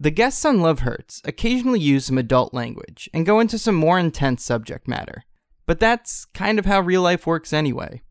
[0.00, 3.98] The guests on Love Hurts occasionally use some adult language and go into some more
[3.98, 5.24] intense subject matter.
[5.66, 8.02] But that's kind of how real life works anyway.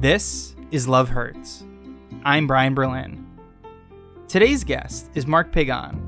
[0.00, 1.64] This is Love Hurts.
[2.24, 3.24] I'm Brian Berlin.
[4.26, 6.02] Today's guest is Mark Pagan.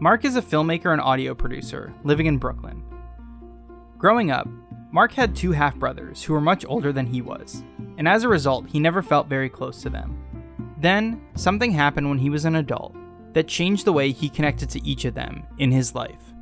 [0.00, 2.82] Mark is a filmmaker and audio producer living in Brooklyn.
[3.98, 4.48] Growing up,
[4.92, 7.62] Mark had two half brothers who were much older than he was,
[7.98, 10.22] and as a result, he never felt very close to them.
[10.78, 12.94] Then, something happened when he was an adult
[13.32, 16.32] that changed the way he connected to each of them in his life.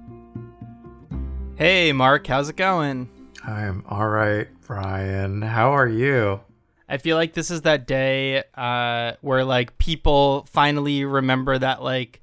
[1.56, 3.08] Hey, Mark, how's it going?
[3.46, 5.42] I'm all right, Brian.
[5.42, 6.40] How are you?
[6.88, 12.22] I feel like this is that day uh, where like people finally remember that like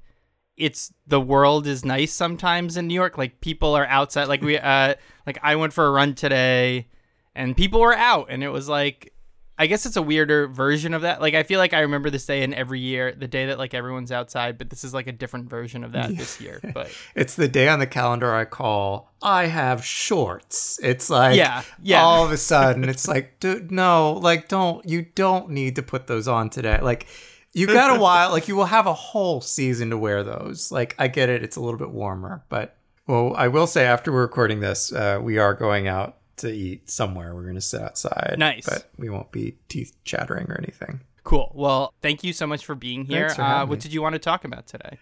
[0.56, 3.18] it's the world is nice sometimes in New York.
[3.18, 4.28] Like people are outside.
[4.28, 4.94] Like we uh
[5.26, 6.88] like I went for a run today,
[7.34, 9.12] and people were out, and it was like
[9.58, 11.20] I guess it's a weirder version of that.
[11.20, 13.74] Like I feel like I remember this day in every year, the day that like
[13.74, 16.16] everyone's outside, but this is like a different version of that yeah.
[16.16, 16.60] this year.
[16.74, 20.80] But it's the day on the calendar I call I have shorts.
[20.82, 22.02] It's like yeah, yeah.
[22.02, 26.06] all of a sudden it's like dude, no, like don't you don't need to put
[26.06, 26.80] those on today.
[26.80, 27.06] Like
[27.52, 30.72] you got a while, like you will have a whole season to wear those.
[30.72, 34.12] Like I get it, it's a little bit warmer, but well, I will say after
[34.12, 37.34] we're recording this, uh, we are going out to eat somewhere.
[37.34, 38.36] We're going to sit outside.
[38.38, 38.64] Nice.
[38.64, 41.00] But we won't be teeth chattering or anything.
[41.24, 41.52] Cool.
[41.54, 43.28] Well, thank you so much for being here.
[43.30, 44.98] For uh, what did you want to talk about today?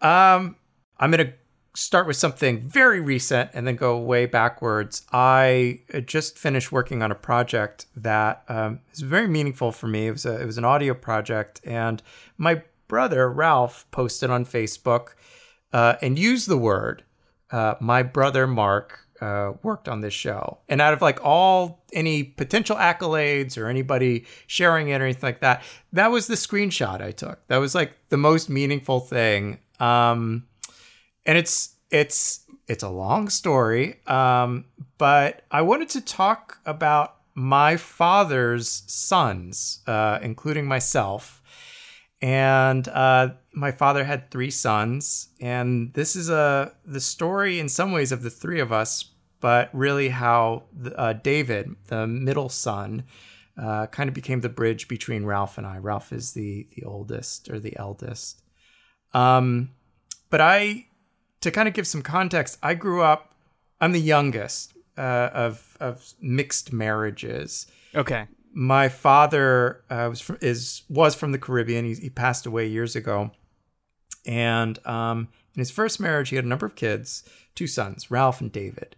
[0.00, 0.56] Um,
[0.98, 1.32] I'm going to
[1.74, 5.04] start with something very recent and then go way backwards.
[5.12, 10.06] I just finished working on a project that um, is very meaningful for me.
[10.06, 12.02] It was a, it was an audio project, and
[12.38, 15.14] my brother Ralph posted on Facebook
[15.72, 17.02] uh, and used the word
[17.54, 20.58] uh, "my brother Mark uh, worked on this show.
[20.68, 25.40] And out of like all any potential accolades or anybody sharing it or anything like
[25.40, 27.46] that, that was the screenshot I took.
[27.48, 29.60] That was like the most meaningful thing.
[29.80, 30.46] Um,
[31.24, 34.64] and it's it's it's a long story, um,
[34.98, 41.42] but I wanted to talk about my father's sons, uh, including myself.
[42.24, 47.92] And uh, my father had three sons, and this is a the story in some
[47.92, 50.62] ways of the three of us, but really how
[50.96, 53.04] uh, David, the middle son,
[53.60, 55.76] uh, kind of became the bridge between Ralph and I.
[55.76, 58.42] Ralph is the the oldest or the eldest.
[59.12, 59.72] Um,
[60.30, 60.86] but I,
[61.42, 63.34] to kind of give some context, I grew up.
[63.82, 67.66] I'm the youngest uh, of of mixed marriages.
[67.94, 68.28] Okay.
[68.56, 71.84] My father uh, was from, is was from the Caribbean.
[71.84, 73.32] He, he passed away years ago,
[74.24, 78.40] and um, in his first marriage, he had a number of kids, two sons, Ralph
[78.40, 78.96] and David.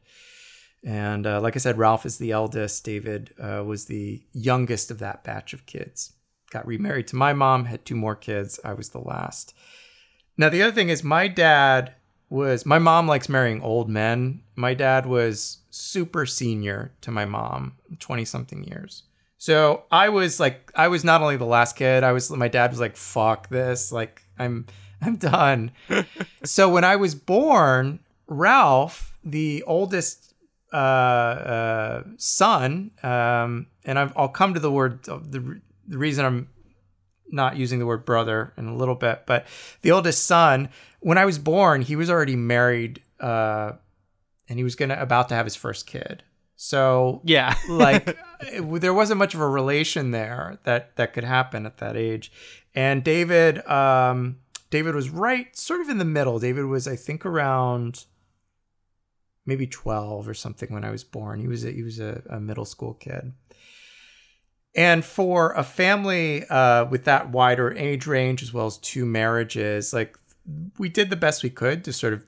[0.84, 2.84] And uh, like I said, Ralph is the eldest.
[2.84, 6.12] David uh, was the youngest of that batch of kids.
[6.50, 8.60] Got remarried to my mom, had two more kids.
[8.64, 9.52] I was the last.
[10.38, 11.94] Now, the other thing is, my dad
[12.28, 14.42] was, my mom likes marrying old men.
[14.54, 19.02] My dad was super senior to my mom, 20 something years.
[19.38, 22.70] So I was like, I was not only the last kid, I was, my dad
[22.70, 23.92] was like, fuck this.
[23.92, 24.66] Like, I'm,
[25.02, 25.72] I'm done.
[26.44, 30.34] so when I was born, Ralph, the oldest
[30.72, 36.48] uh, uh, son, um, and i will come to the word the the reason I'm
[37.30, 39.47] not using the word brother in a little bit, but
[39.82, 40.68] the oldest son,
[41.00, 43.72] when I was born, he was already married, uh,
[44.48, 46.24] and he was gonna about to have his first kid.
[46.56, 51.66] So yeah, like it, there wasn't much of a relation there that that could happen
[51.66, 52.32] at that age.
[52.74, 54.38] And David, um,
[54.70, 56.38] David was right, sort of in the middle.
[56.38, 58.04] David was, I think, around
[59.46, 61.40] maybe 12 or something when I was born.
[61.40, 63.32] He was a, he was a, a middle school kid.
[64.74, 69.94] And for a family uh, with that wider age range, as well as two marriages,
[69.94, 70.18] like
[70.78, 72.24] we did the best we could to sort of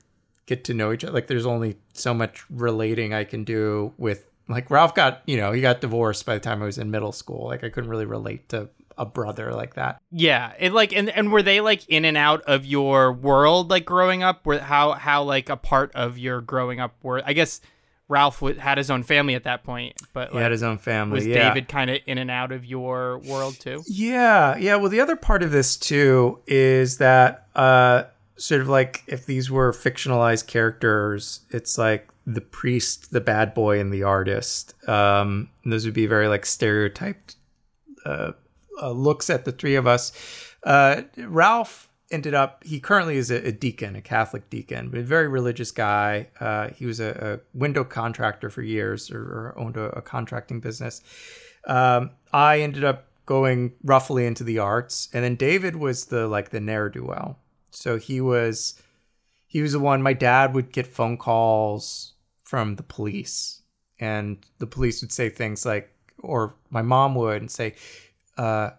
[0.49, 1.13] get to know each other.
[1.13, 5.51] Like there's only so much relating I can do with like Ralph got, you know,
[5.51, 7.45] he got divorced by the time I was in middle school.
[7.45, 10.01] Like I couldn't really relate to a brother like that.
[10.11, 13.85] Yeah, it like and and were they like in and out of your world like
[13.85, 14.43] growing up?
[14.45, 17.21] Were how how like a part of your growing up were?
[17.23, 17.61] I guess
[18.07, 21.17] Ralph had his own family at that point, but like, he had his own family.
[21.17, 21.47] Was yeah.
[21.47, 23.83] David kind of in and out of your world too?
[23.87, 24.77] Yeah, yeah.
[24.77, 28.05] Well, the other part of this too is that uh,
[28.39, 33.79] sort of like if these were fictionalized characters, it's like the priest, the bad boy,
[33.79, 34.73] and the artist.
[34.87, 37.35] Um, those would be very like stereotyped
[38.05, 38.31] uh,
[38.81, 40.11] uh, looks at the three of us.
[40.63, 45.03] Uh, Ralph ended up, he currently is a, a, deacon, a Catholic deacon, but a
[45.03, 46.27] very religious guy.
[46.39, 50.59] Uh, he was a, a, window contractor for years or, or owned a, a, contracting
[50.59, 51.01] business.
[51.67, 56.49] um, I ended up going roughly into the arts, and then David was the like
[56.49, 57.37] the ne'er do well.
[57.71, 58.81] So he was
[59.47, 60.01] he was the one.
[60.01, 62.13] My dad would get phone calls
[62.43, 63.61] from the police,
[63.99, 67.75] and the police would say things like, or my mom would and say,
[68.37, 68.71] uh,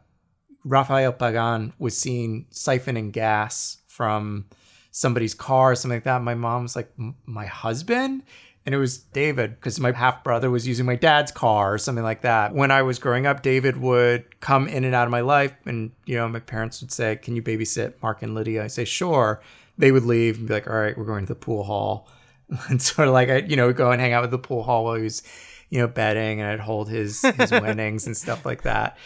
[0.64, 4.46] Rafael Pagan was seen siphoning gas from
[4.90, 6.22] somebody's car or something like that.
[6.22, 6.92] My mom was like,
[7.26, 8.22] my husband?
[8.66, 12.04] And it was David because my half brother was using my dad's car or something
[12.04, 12.54] like that.
[12.54, 15.54] When I was growing up, David would come in and out of my life.
[15.64, 18.62] And, you know, my parents would say, Can you babysit Mark and Lydia?
[18.62, 19.40] I say, Sure.
[19.78, 22.08] They would leave and be like, All right, we're going to the pool hall.
[22.68, 24.84] And sort of like, I, you know, go and hang out with the pool hall
[24.84, 25.22] while he was,
[25.68, 28.98] you know, betting and I'd hold his, his winnings and stuff like that.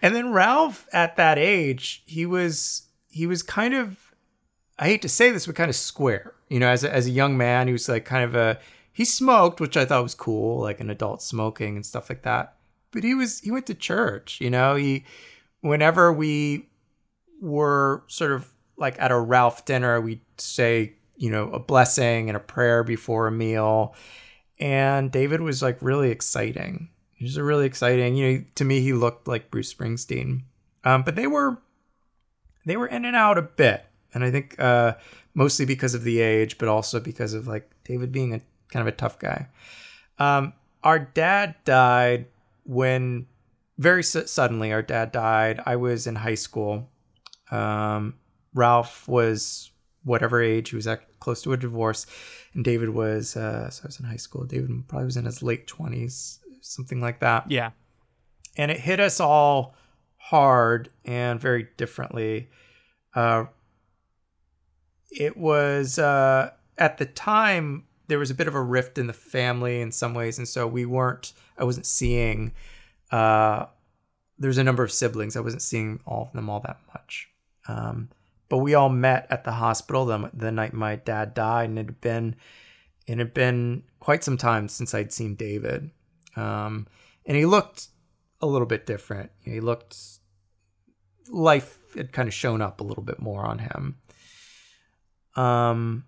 [0.00, 4.12] And then Ralph at that age, he was, he was kind of
[4.78, 6.34] I hate to say this, but kind of square.
[6.48, 8.58] You know, as a, as a young man, he was like kind of a
[8.92, 12.56] he smoked, which I thought was cool, like an adult smoking and stuff like that.
[12.90, 14.40] But he was he went to church.
[14.40, 15.04] You know, he
[15.60, 16.68] whenever we
[17.40, 22.36] were sort of like at a Ralph dinner, we'd say you know a blessing and
[22.36, 23.94] a prayer before a meal.
[24.60, 26.90] And David was like really exciting.
[27.14, 28.16] He was really exciting.
[28.16, 30.42] You know, to me, he looked like Bruce Springsteen.
[30.84, 31.62] Um, but they were
[32.66, 34.94] they were in and out a bit and I think uh,
[35.34, 38.40] mostly because of the age, but also because of like David being a
[38.72, 39.46] kind of a tough guy.
[40.18, 42.26] Um, our dad died
[42.64, 43.26] when
[43.78, 44.72] very su- suddenly.
[44.72, 45.60] Our dad died.
[45.64, 46.88] I was in high school.
[47.50, 48.14] Um,
[48.54, 49.70] Ralph was
[50.04, 52.06] whatever age he was at, close to a divorce,
[52.54, 53.36] and David was.
[53.36, 54.44] Uh, so I was in high school.
[54.44, 57.50] David probably was in his late twenties, something like that.
[57.50, 57.70] Yeah,
[58.56, 59.74] and it hit us all
[60.16, 62.48] hard and very differently.
[63.14, 63.46] Uh,
[65.10, 69.14] it was uh, at the time there was a bit of a rift in the
[69.14, 71.32] family in some ways, and so we weren't.
[71.56, 72.52] I wasn't seeing.
[73.10, 73.64] Uh,
[74.38, 75.34] there's a number of siblings.
[75.34, 77.30] I wasn't seeing all of them all that much.
[77.68, 78.10] Um,
[78.50, 81.86] but we all met at the hospital the, the night my dad died, and it
[81.86, 82.36] had been
[83.06, 85.90] it had been quite some time since I'd seen David.
[86.36, 86.86] Um,
[87.24, 87.88] and he looked
[88.42, 89.30] a little bit different.
[89.42, 89.96] He looked
[91.30, 93.96] life had kind of shown up a little bit more on him.
[95.34, 96.04] Um,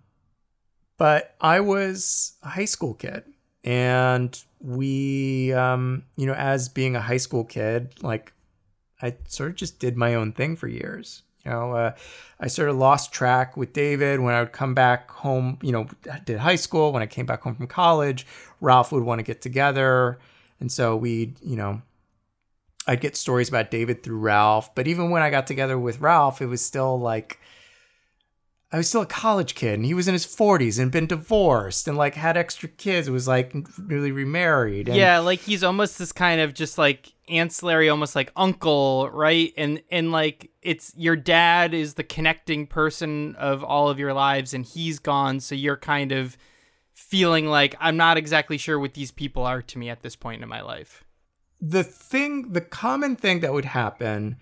[0.97, 3.23] but I was a high school kid,
[3.63, 8.33] and we, um, you know, as being a high school kid, like
[9.01, 11.23] I sort of just did my own thing for years.
[11.43, 11.91] You know, uh,
[12.39, 15.59] I sort of lost track with David when I would come back home.
[15.61, 15.87] You know,
[16.25, 16.91] did high school.
[16.91, 18.25] When I came back home from college,
[18.61, 20.17] Ralph would want to get together,
[20.59, 21.81] and so we'd, you know,
[22.87, 24.73] I'd get stories about David through Ralph.
[24.73, 27.39] But even when I got together with Ralph, it was still like
[28.75, 31.87] I was still a college kid and he was in his 40s and been divorced
[31.87, 33.07] and like had extra kids.
[33.07, 34.89] It was like newly remarried.
[34.89, 39.53] And yeah, like he's almost this kind of just like ancillary, almost like uncle, right?
[39.55, 44.53] And and like it's your dad is the connecting person of all of your lives
[44.53, 46.35] and he's gone, so you're kind of
[46.91, 50.43] feeling like I'm not exactly sure what these people are to me at this point
[50.43, 51.05] in my life.
[51.61, 54.35] The thing, the common thing that would happen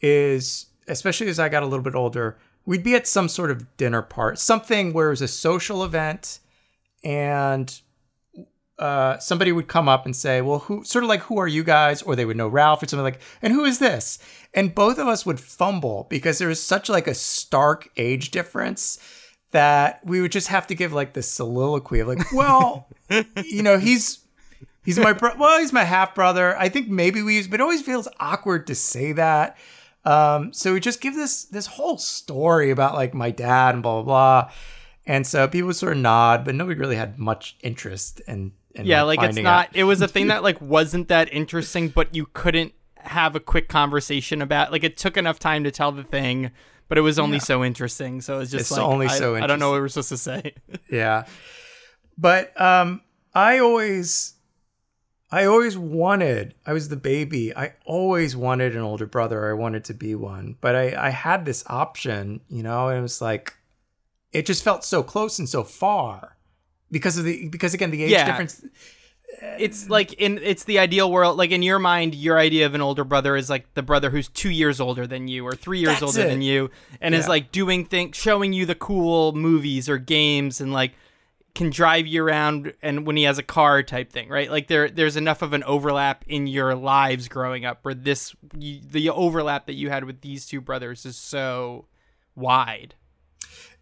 [0.00, 3.76] is, especially as I got a little bit older, we'd be at some sort of
[3.76, 6.38] dinner part, something where it was a social event,
[7.04, 7.80] and
[8.78, 11.62] uh, somebody would come up and say, "Well, who?" Sort of like, "Who are you
[11.62, 14.18] guys?" Or they would know Ralph or something like, "And who is this?"
[14.54, 18.98] And both of us would fumble because there was such like a stark age difference
[19.52, 22.88] that we would just have to give like this soliloquy of like, "Well,
[23.44, 24.18] you know, he's."
[24.84, 26.58] He's my bro- well, he's my half brother.
[26.58, 29.56] I think maybe we use, but it always feels awkward to say that.
[30.04, 34.02] Um, so we just give this this whole story about like my dad and blah
[34.02, 34.52] blah blah.
[35.06, 38.52] And so people sort of nod, but nobody really had much interest in.
[38.74, 39.68] in yeah, like it's not.
[39.68, 39.76] Out.
[39.76, 43.68] It was a thing that like wasn't that interesting, but you couldn't have a quick
[43.68, 44.72] conversation about.
[44.72, 46.50] Like it took enough time to tell the thing,
[46.88, 47.42] but it was only yeah.
[47.42, 48.20] so interesting.
[48.20, 49.36] So it's just it's like only I, so.
[49.36, 50.54] I don't know what we're supposed to say.
[50.90, 51.26] yeah,
[52.16, 53.02] but um,
[53.34, 54.34] I always
[55.34, 57.56] I always wanted, I was the baby.
[57.56, 59.48] I always wanted an older brother.
[59.48, 60.56] I wanted to be one.
[60.60, 63.54] But I, I had this option, you know, and it was like,
[64.30, 66.36] it just felt so close and so far
[66.90, 68.26] because of the, because again, the age yeah.
[68.26, 68.62] difference.
[69.58, 71.38] It's like in, it's the ideal world.
[71.38, 74.28] Like in your mind, your idea of an older brother is like the brother who's
[74.28, 76.30] two years older than you or three years That's older it.
[76.30, 76.70] than you
[77.00, 77.20] and yeah.
[77.20, 80.92] is like doing things, showing you the cool movies or games and like,
[81.54, 84.50] can drive you around and when he has a car type thing, right?
[84.50, 88.80] Like there there's enough of an overlap in your lives growing up where this you,
[88.82, 91.86] the overlap that you had with these two brothers is so
[92.34, 92.94] wide.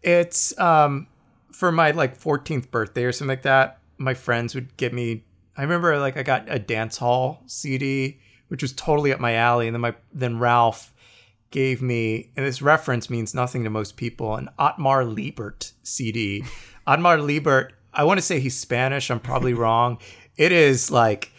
[0.03, 1.07] It's um
[1.53, 5.25] for my like 14th birthday or something like that, my friends would get me
[5.57, 9.69] I remember like I got a dance hall CD, which was totally up my alley,
[9.69, 10.95] and then my then Ralph
[11.51, 16.45] gave me, and this reference means nothing to most people, an Ottmar Liebert CD.
[16.91, 19.11] Ottmar Liebert, I want to say he's Spanish.
[19.11, 19.99] I'm probably wrong.
[20.37, 21.31] It is like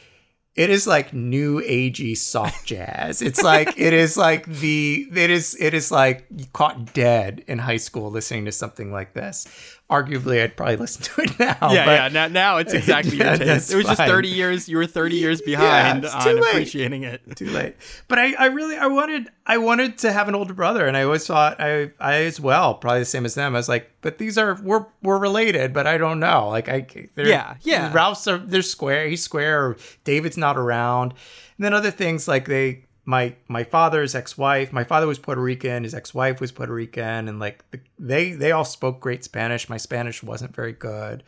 [0.56, 3.22] it is like new agey soft jazz.
[3.22, 7.60] It's like it is like the it is it is like you caught dead in
[7.60, 9.46] high school listening to something like this.
[9.92, 11.58] Arguably, I'd probably listen to it now.
[11.74, 12.08] Yeah, yeah.
[12.08, 13.72] Now, now it's exactly Yeah, your taste.
[13.72, 14.70] It was just thirty years.
[14.70, 16.50] You were thirty years behind it's on late.
[16.50, 17.22] appreciating it.
[17.36, 17.76] Too late.
[18.08, 21.04] But I, I really I wanted I wanted to have an older brother, and I
[21.04, 23.54] always thought I I as well probably the same as them.
[23.54, 26.48] I was like, but these are we're we're related, but I don't know.
[26.48, 27.92] Like I they're- Yeah, yeah.
[27.94, 29.08] Ralph's are they're square.
[29.10, 29.76] He's square.
[30.06, 31.12] David's not around.
[31.58, 35.84] And then other things like they my my father's ex-wife my father was puerto rican
[35.84, 39.70] his ex-wife was puerto rican and like the, they they all spoke great spanish.
[39.70, 41.24] My spanish wasn't very good.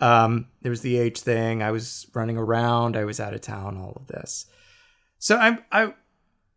[0.00, 1.62] Um there was the age thing.
[1.62, 2.96] I was running around.
[2.96, 4.46] I was out of town all of this.
[5.18, 5.94] So i'm i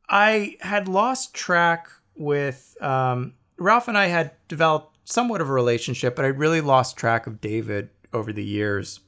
[0.10, 6.16] i had lost track with um ralph and i had developed somewhat of a relationship
[6.16, 9.00] but i really lost track of david over the years.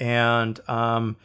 [0.00, 1.16] And um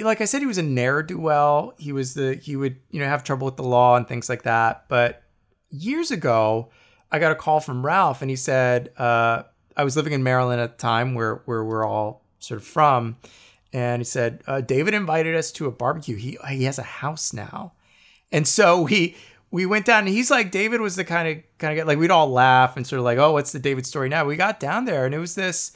[0.00, 1.74] like I said, he was a ne'er do well.
[1.78, 4.42] He was the he would you know have trouble with the law and things like
[4.42, 4.86] that.
[4.88, 5.22] But
[5.70, 6.70] years ago,
[7.10, 9.42] I got a call from Ralph, and he said uh,
[9.76, 13.16] I was living in Maryland at the time, where where we're all sort of from,
[13.72, 16.16] and he said uh, David invited us to a barbecue.
[16.16, 17.72] He he has a house now,
[18.30, 19.16] and so we
[19.50, 20.00] we went down.
[20.00, 22.76] And he's like David was the kind of kind of guy like we'd all laugh
[22.76, 24.24] and sort of like oh what's the David story now?
[24.24, 25.72] We got down there, and it was this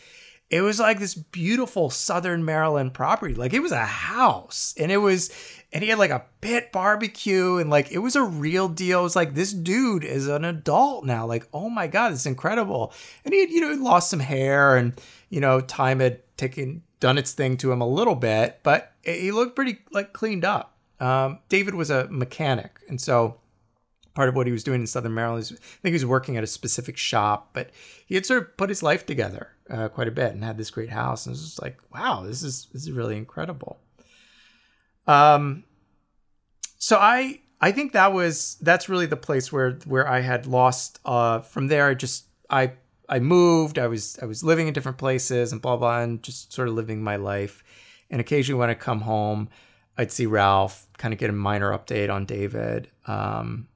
[0.48, 3.34] it was like this beautiful southern Maryland property.
[3.34, 5.30] Like it was a house and it was
[5.72, 9.00] and he had like a pit barbecue and like it was a real deal.
[9.00, 11.26] It was like this dude is an adult now.
[11.26, 12.92] Like, oh my God, it's incredible.
[13.24, 14.92] And he had, you know, lost some hair and,
[15.30, 19.30] you know, time had taken done its thing to him a little bit, but he
[19.32, 20.76] looked pretty like cleaned up.
[21.00, 23.38] Um, David was a mechanic, and so
[24.16, 26.42] part of what he was doing in Southern Maryland I think he was working at
[26.42, 27.70] a specific shop, but
[28.06, 30.70] he had sort of put his life together uh, quite a bit and had this
[30.70, 31.26] great house.
[31.26, 33.78] And it was just like, wow, this is this is really incredible.
[35.06, 35.64] Um,
[36.78, 40.98] so I I think that was that's really the place where where I had lost.
[41.04, 42.72] Uh, from there, I just I
[43.08, 43.78] I moved.
[43.78, 46.74] I was I was living in different places and blah blah, and just sort of
[46.74, 47.62] living my life.
[48.10, 49.50] And occasionally, when I come home,
[49.98, 52.88] I'd see Ralph, kind of get a minor update on David.
[53.06, 53.68] Um,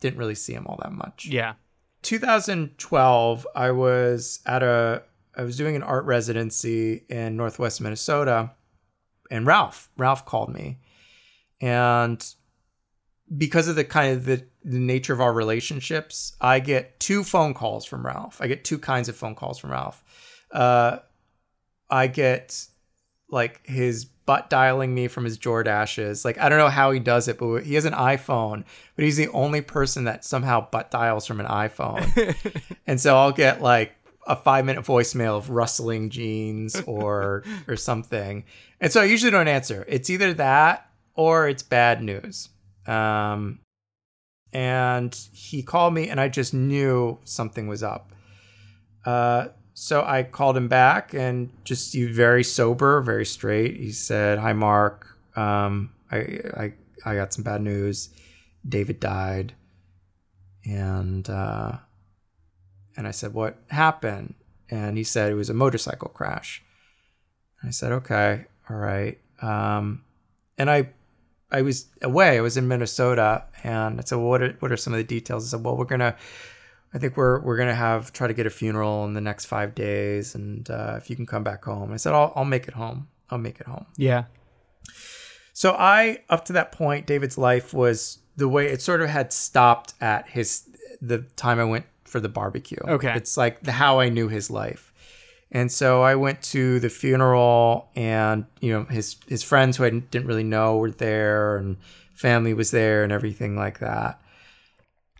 [0.00, 1.26] didn't really see him all that much.
[1.26, 1.54] Yeah.
[2.02, 5.02] 2012, I was at a
[5.36, 8.52] I was doing an art residency in Northwest Minnesota,
[9.30, 10.78] and Ralph Ralph called me,
[11.60, 12.24] and
[13.36, 17.54] because of the kind of the, the nature of our relationships, I get two phone
[17.54, 18.38] calls from Ralph.
[18.40, 20.04] I get two kinds of phone calls from Ralph.
[20.50, 20.98] Uh,
[21.90, 22.66] I get
[23.30, 26.24] like his butt dialing me from his Jordaches.
[26.24, 28.64] Like I don't know how he does it, but he has an iPhone,
[28.96, 32.34] but he's the only person that somehow butt dials from an iPhone.
[32.86, 33.92] and so I'll get like
[34.26, 38.44] a five minute voicemail of rustling jeans or or something.
[38.80, 39.84] And so I usually don't answer.
[39.88, 42.48] It's either that or it's bad news.
[42.86, 43.60] Um
[44.52, 48.12] and he called me and I just knew something was up.
[49.04, 53.76] Uh so I called him back and just he very sober, very straight.
[53.76, 55.18] He said, "Hi, Mark.
[55.36, 56.16] Um, I
[56.56, 56.72] I
[57.04, 58.10] I got some bad news.
[58.66, 59.54] David died."
[60.64, 61.78] And uh,
[62.96, 64.34] and I said, "What happened?"
[64.70, 66.62] And he said it was a motorcycle crash.
[67.64, 70.04] I said, "Okay, all right." Um,
[70.56, 70.90] and I
[71.50, 72.38] I was away.
[72.38, 75.04] I was in Minnesota, and I said, "Well, what are what are some of the
[75.04, 76.16] details?" I said, "Well, we're gonna."
[76.94, 79.74] I think we're we're gonna have try to get a funeral in the next five
[79.74, 82.74] days, and uh, if you can come back home, I said I'll I'll make it
[82.74, 83.08] home.
[83.30, 83.86] I'll make it home.
[83.96, 84.24] Yeah.
[85.52, 89.32] So I up to that point, David's life was the way it sort of had
[89.32, 90.68] stopped at his
[91.00, 92.78] the time I went for the barbecue.
[92.86, 93.12] Okay.
[93.16, 94.92] it's like the how I knew his life,
[95.50, 99.90] and so I went to the funeral, and you know his his friends who I
[99.90, 101.76] didn't really know were there, and
[102.14, 104.20] family was there, and everything like that.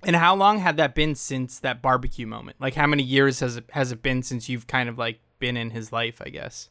[0.07, 2.57] And how long had that been since that barbecue moment?
[2.61, 5.57] Like how many years has it has it been since you've kind of like been
[5.57, 6.69] in his life, I guess?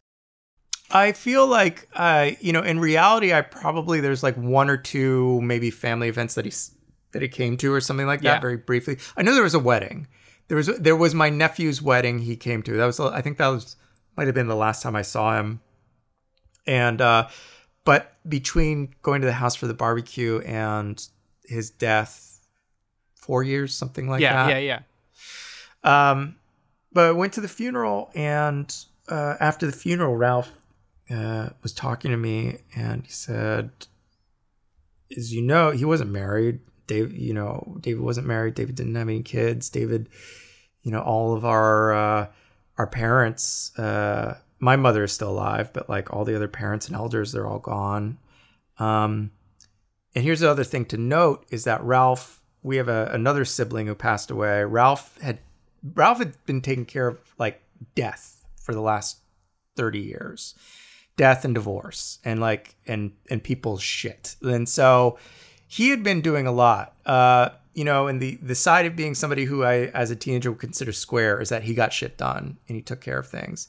[0.92, 5.42] I feel like, uh, you know, in reality, I probably there's like one or two
[5.42, 6.76] maybe family events that he's
[7.14, 8.40] that he came to or something like that Yeah.
[8.42, 8.98] very briefly.
[9.16, 10.08] I know there was a wedding.
[10.48, 12.74] There was there was my nephew's wedding he came to.
[12.78, 13.76] That was I think that was
[14.18, 15.62] might have been the last time I saw him.
[16.68, 17.28] And uh,
[17.86, 21.06] but between going to the house for the barbecue and
[21.46, 22.33] his death,
[23.24, 24.62] four years, something like yeah, that.
[24.62, 24.80] yeah,
[25.84, 26.10] yeah.
[26.12, 26.36] Um,
[26.92, 28.74] but I went to the funeral, and
[29.10, 30.52] uh, after the funeral, Ralph
[31.10, 33.72] uh, was talking to me, and he said,
[35.16, 36.60] "As you know, he wasn't married.
[36.88, 38.56] Dave, you know, David wasn't married.
[38.56, 39.70] David didn't have any kids.
[39.70, 40.10] David,
[40.84, 42.28] you know, all of our uh,
[42.78, 43.78] our parents.
[43.78, 47.48] Uh, my mother is still alive, but like all the other parents and elders, they're
[47.48, 48.18] all gone.
[48.80, 49.32] Um,
[50.16, 53.88] and here's the other thing to note is that Ralph, we have a, another sibling
[53.88, 54.64] who passed away.
[54.64, 55.40] Ralph had
[55.96, 57.62] Ralph had been taking care of like
[57.94, 59.18] death for the last
[59.76, 60.56] 30 years.
[61.16, 64.36] Death and divorce and like and and people's shit.
[64.42, 65.20] And so
[65.68, 66.96] he had been doing a lot.
[67.06, 70.52] Uh, you know, and the the side of being somebody who I as a teenager
[70.52, 73.68] would consider square is that he got shit done and he took care of things.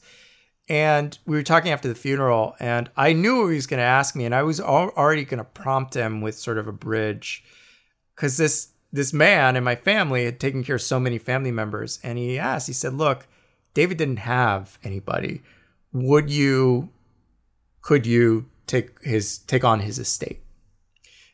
[0.67, 4.15] And we were talking after the funeral, and I knew he was going to ask
[4.15, 7.43] me, and I was already going to prompt him with sort of a bridge,
[8.15, 11.99] because this this man and my family had taken care of so many family members,
[12.03, 13.27] and he asked, he said, "Look,
[13.73, 15.41] David didn't have anybody.
[15.93, 16.89] Would you,
[17.81, 20.41] could you take his take on his estate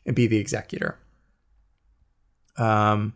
[0.04, 0.98] and be the executor?"
[2.56, 3.14] Um,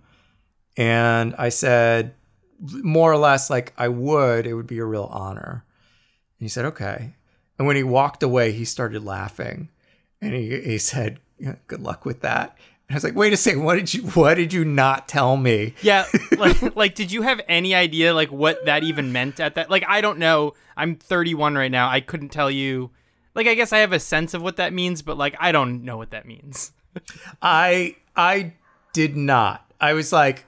[0.76, 2.14] and I said,
[2.60, 4.46] more or less, like I would.
[4.46, 5.64] It would be a real honor.
[6.38, 7.14] And he said, okay.
[7.58, 9.70] And when he walked away, he started laughing.
[10.20, 11.20] And he, he said,
[11.66, 12.56] good luck with that.
[12.88, 15.74] I was like, wait a second, what did you what did you not tell me?
[15.82, 16.06] Yeah,
[16.38, 19.70] like, like did you have any idea like what that even meant at that?
[19.70, 20.54] Like I don't know.
[20.76, 21.88] I'm 31 right now.
[21.88, 22.90] I couldn't tell you.
[23.34, 25.84] Like I guess I have a sense of what that means, but like I don't
[25.84, 26.72] know what that means.
[27.42, 28.54] I I
[28.92, 29.66] did not.
[29.80, 30.46] I was like,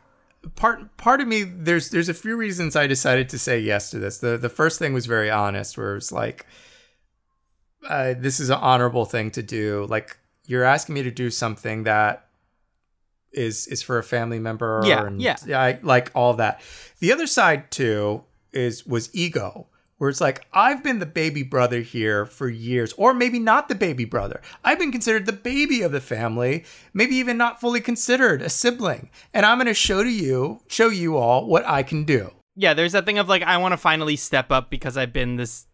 [0.54, 3.98] part part of me there's there's a few reasons I decided to say yes to
[3.98, 4.18] this.
[4.18, 6.46] The the first thing was very honest, where it was like,
[7.88, 9.86] uh, this is an honorable thing to do.
[9.90, 10.16] Like
[10.46, 12.27] you're asking me to do something that
[13.32, 14.82] is is for a family member.
[14.84, 15.36] Yeah, and, yeah.
[15.54, 16.60] I like all that.
[17.00, 19.66] The other side too is was ego
[19.98, 23.74] where it's like I've been the baby brother here for years, or maybe not the
[23.74, 24.40] baby brother.
[24.64, 29.10] I've been considered the baby of the family, maybe even not fully considered a sibling,
[29.34, 32.32] and I'm going to show to you, show you all what I can do.
[32.56, 35.36] Yeah, there's that thing of like I want to finally step up because I've been
[35.36, 35.66] this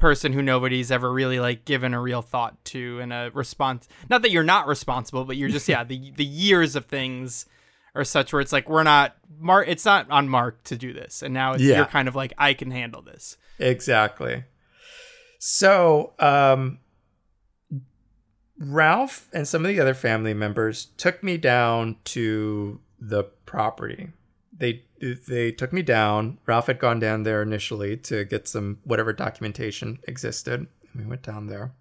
[0.00, 3.86] person who nobody's ever really like given a real thought to and a response.
[4.08, 7.46] Not that you're not responsible, but you're just yeah the the years of things
[7.94, 9.68] are such where it's like we're not Mark.
[9.68, 11.76] It's not on Mark to do this, and now it's yeah.
[11.76, 13.36] you're kind of like I can handle this.
[13.58, 14.44] Exactly.
[15.38, 16.78] So, um,
[18.58, 24.10] Ralph and some of the other family members took me down to the property.
[24.56, 26.38] They they took me down.
[26.46, 30.66] Ralph had gone down there initially to get some whatever documentation existed.
[30.94, 31.72] We went down there.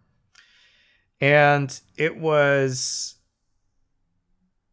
[1.21, 3.15] And it was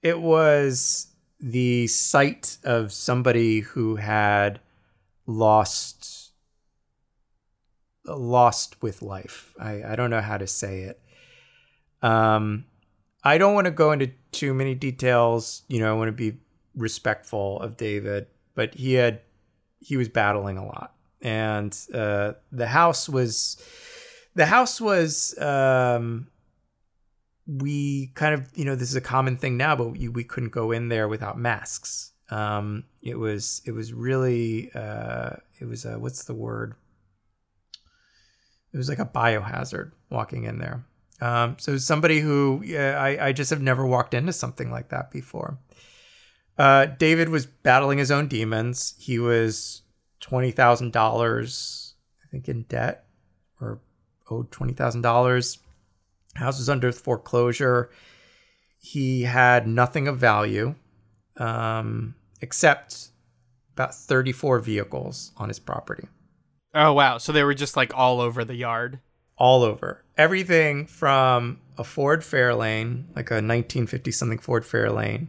[0.03, 1.09] it was
[1.41, 4.61] the sight of somebody who had
[5.27, 6.31] lost
[8.05, 9.55] lost with life.
[9.59, 11.01] I, I don't know how to say it.
[12.03, 12.67] Um,
[13.25, 15.63] I don't want to go into too many details.
[15.67, 16.39] You know, I want to be
[16.77, 19.21] respectful of David, but he had
[19.79, 23.63] he was battling a lot, and uh, the house was
[24.35, 26.27] the house was um,
[27.47, 30.51] we kind of you know this is a common thing now, but we, we couldn't
[30.51, 32.11] go in there without masks.
[32.31, 36.75] Um, it was it was really uh, it was a, what's the word
[38.77, 40.85] it was like a biohazard walking in there.
[41.23, 45.11] Um, so somebody who yeah, I, I just have never walked into something like that
[45.11, 45.59] before.
[46.59, 48.95] Uh, David was battling his own demons.
[48.99, 49.83] He was
[50.21, 53.05] twenty thousand dollars, I think, in debt,
[53.61, 53.81] or
[54.31, 55.59] owed twenty thousand dollars.
[56.35, 57.91] House was under foreclosure.
[58.79, 60.75] He had nothing of value,
[61.39, 63.09] um, except
[63.75, 66.09] about thirty-four vehicles on his property.
[66.75, 67.19] Oh wow!
[67.19, 69.01] So they were just like all over the yard.
[69.39, 70.03] All over.
[70.17, 75.29] Everything from a Ford Fairlane, like a 1950 something Ford Fairlane,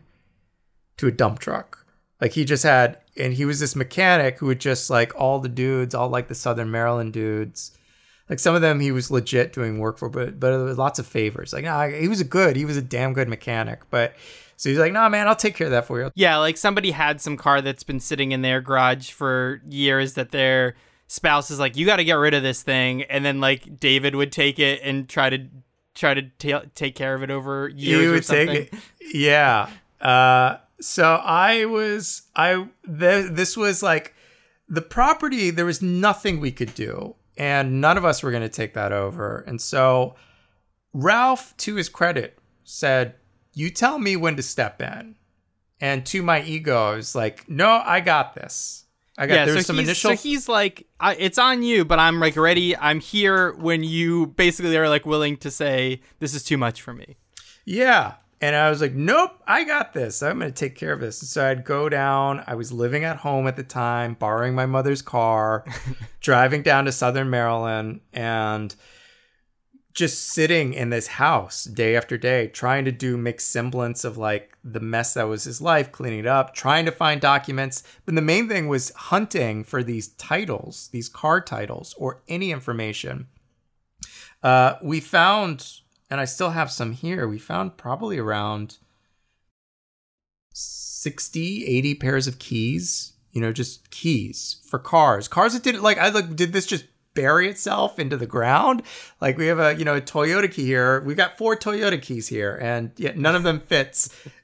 [0.98, 1.86] to a dump truck.
[2.20, 5.50] Like he just had, and he was this mechanic who would just like all the
[5.50, 7.72] dudes, all like the Southern Maryland dudes.
[8.30, 11.00] Like some of them he was legit doing work for, but but there was lots
[11.00, 11.54] of favors.
[11.54, 14.14] Like nah, he was a good, he was a damn good mechanic, but.
[14.60, 16.90] So he's like, "Nah, man, I'll take care of that for you." Yeah, like somebody
[16.90, 20.74] had some car that's been sitting in their garage for years that they're
[21.06, 24.16] spouse is like, you got to get rid of this thing, and then like David
[24.16, 25.46] would take it and try to
[25.94, 28.68] try to ta- take care of it over years You would or something.
[29.14, 29.70] yeah.
[30.02, 34.14] Uh, so I was I th- this was like
[34.68, 35.50] the property.
[35.50, 38.92] There was nothing we could do, and none of us were going to take that
[38.92, 39.44] over.
[39.48, 40.16] And so
[40.94, 43.16] Ralph, to his credit, said,
[43.54, 45.16] "You tell me when to step in."
[45.80, 48.86] And to my ego, I was like, "No, I got this."
[49.18, 51.86] I got yeah, there's so some he's, initial so he's like, I, it's on you,
[51.86, 52.78] but I'm like ready.
[52.78, 56.94] I'm here when you basically are like willing to say this is too much for
[56.94, 57.18] me.
[57.66, 58.14] Yeah.
[58.40, 60.22] And I was like, nope, I got this.
[60.22, 61.18] I'm going to take care of this.
[61.18, 62.44] So I'd go down.
[62.46, 65.66] I was living at home at the time, borrowing my mother's car,
[66.22, 68.76] driving down to Southern Maryland, and
[69.98, 74.56] just sitting in this house day after day, trying to do make semblance of like
[74.64, 77.82] the mess that was his life, cleaning it up, trying to find documents.
[78.06, 83.26] But the main thing was hunting for these titles, these car titles, or any information.
[84.44, 88.78] Uh, we found, and I still have some here, we found probably around
[90.54, 95.28] 60, 80 pairs of keys, you know, just keys for cars.
[95.28, 96.86] Cars that didn't like, I like, did this just
[97.18, 98.84] bury itself into the ground.
[99.20, 101.02] Like we have a you know a Toyota key here.
[101.02, 104.08] We got four Toyota keys here, and yet none of them fits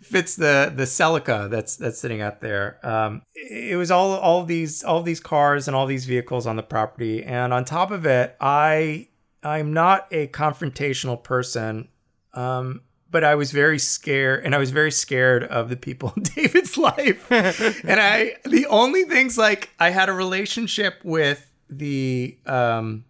[0.00, 2.78] fits the the Celica that's that's sitting out there.
[2.86, 6.62] Um, it was all all these all these cars and all these vehicles on the
[6.62, 9.08] property, and on top of it, I
[9.42, 11.88] I'm not a confrontational person.
[12.34, 16.22] Um, but I was very scared, and I was very scared of the people in
[16.34, 17.30] David's life.
[17.30, 23.04] and I, the only things like I had a relationship with the um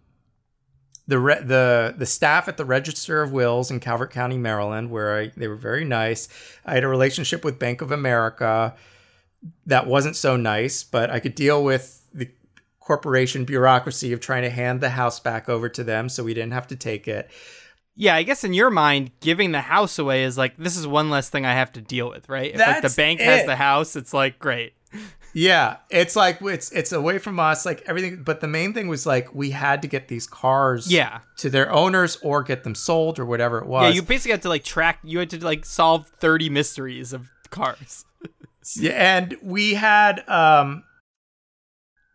[1.07, 5.17] the re- the the staff at the Register of Wills in Calvert County, Maryland, where
[5.17, 6.27] I, they were very nice.
[6.65, 8.75] I had a relationship with Bank of America
[9.65, 12.02] that wasn't so nice, but I could deal with
[12.85, 16.53] corporation bureaucracy of trying to hand the house back over to them, so we didn't
[16.53, 17.29] have to take it.
[17.95, 21.09] Yeah, I guess in your mind, giving the house away is like this is one
[21.09, 22.51] less thing I have to deal with, right?
[22.53, 24.73] If like the That's bank has the house, it's like great.
[25.35, 28.23] Yeah, it's like it's it's away from us, like everything.
[28.23, 31.19] But the main thing was like we had to get these cars, Yeah.
[31.37, 33.83] to their owners or get them sold or whatever it was.
[33.83, 34.99] Yeah, you basically had to like track.
[35.03, 38.05] You had to like solve thirty mysteries of cars.
[38.77, 40.83] Yeah, and we had um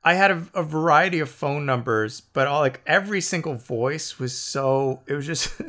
[0.05, 4.37] I had a, a variety of phone numbers, but all like every single voice was
[4.37, 5.61] so it was just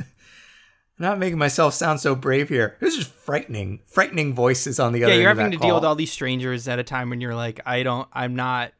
[1.00, 2.78] not making myself sound so brave here.
[2.80, 5.76] It was just frightening, frightening voices on the other yeah, you're having to that deal
[5.76, 8.74] with all these strangers at a time when you're like, I don't, I'm not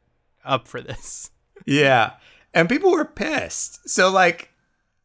[0.44, 1.30] up for this.
[1.66, 2.12] Yeah.
[2.54, 3.86] And people were pissed.
[3.88, 4.50] So like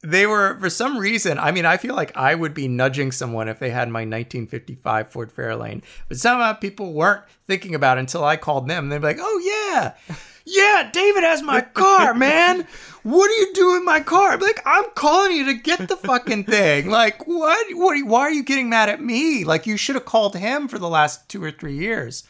[0.02, 3.50] they were for some reason, I mean, I feel like I would be nudging someone
[3.50, 5.84] if they had my 1955 Ford Fairlane.
[6.08, 8.88] But somehow people weren't thinking about it until I called them.
[8.88, 10.16] They'd be like, "Oh yeah.
[10.46, 12.68] Yeah, David has my car, man.
[13.04, 15.98] What are you doing in my car?" Be like, "I'm calling you to get the
[15.98, 17.68] fucking thing." Like, what?
[17.76, 17.94] What?
[17.94, 19.44] are you- Why are you getting mad at me?
[19.44, 22.24] Like, you should have called him for the last two or three years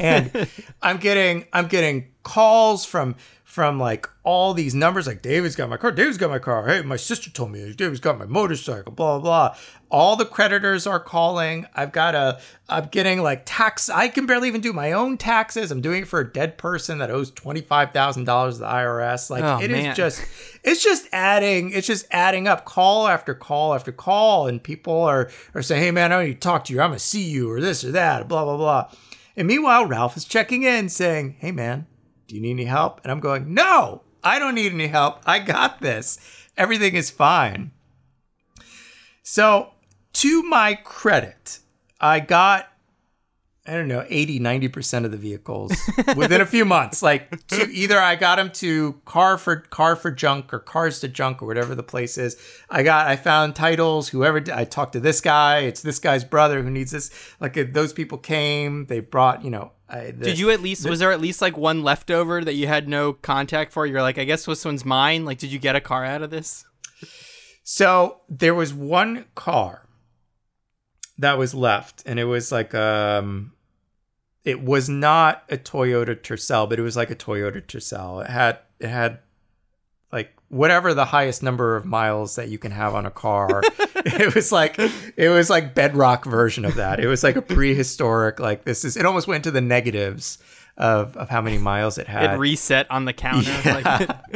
[0.00, 0.48] and
[0.82, 3.14] I'm getting I'm getting calls from
[3.56, 6.68] from like all these numbers like David's got my car, David's got my car.
[6.68, 9.56] Hey, my sister told me David's got my motorcycle, blah blah blah.
[9.90, 11.66] All the creditors are calling.
[11.74, 12.38] I've got a
[12.68, 15.70] I'm getting like tax I can barely even do my own taxes.
[15.70, 19.30] I'm doing it for a dead person that owes $25,000 to the IRS.
[19.30, 19.94] Like Oh, it is man.
[19.94, 20.22] just
[20.62, 25.30] it's just adding it's just adding up call after call after call and people are
[25.54, 26.82] are saying, "Hey man, I need to talk to you.
[26.82, 28.90] I'm going to see you or this or that, blah blah blah."
[29.34, 31.86] And meanwhile, Ralph is checking in saying, Hey man,
[32.26, 33.00] do you need any help?
[33.02, 35.20] And I'm going, No, I don't need any help.
[35.24, 36.18] I got this.
[36.56, 37.72] Everything is fine.
[39.22, 39.72] So,
[40.14, 41.58] to my credit,
[42.00, 42.68] I got,
[43.66, 45.72] I don't know, 80, 90% of the vehicles
[46.16, 47.02] within a few months.
[47.02, 51.08] Like, to either I got them to car for car for junk or cars to
[51.08, 52.36] junk or whatever the place is.
[52.70, 56.62] I got, I found titles, whoever, I talked to this guy, it's this guy's brother
[56.62, 57.10] who needs this.
[57.40, 60.88] Like, uh, those people came, they brought, you know, I, the, Did you at least,
[60.88, 63.86] was there at least like one leftover that you had no contact for?
[63.86, 65.24] You're like, I guess this one's mine.
[65.24, 66.64] Like, did you get a car out of this?
[67.62, 69.88] So there was one car
[71.18, 73.52] that was left, and it was like um,
[74.44, 78.24] it was not a Toyota Tercel, but it was like a Toyota Tercel.
[78.24, 79.18] It had it had
[80.48, 83.62] whatever the highest number of miles that you can have on a car.
[83.94, 87.00] it was like it was like bedrock version of that.
[87.00, 88.96] It was like a prehistoric like this is.
[88.96, 90.38] It almost went to the negatives
[90.76, 92.34] of of how many miles it had.
[92.34, 93.52] It reset on the counter.
[93.64, 94.06] Yeah.
[94.06, 94.30] Like,